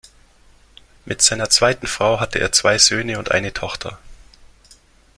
Mit 1.05 1.21
seiner 1.21 1.51
zweiten 1.51 1.85
Frau 1.85 2.19
hatte 2.19 2.39
er 2.39 2.51
zwei 2.51 2.79
Söhne 2.79 3.19
und 3.19 3.29
eine 3.29 3.53
Tochter. 3.53 3.99